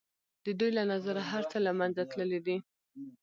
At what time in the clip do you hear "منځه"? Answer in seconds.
1.79-2.03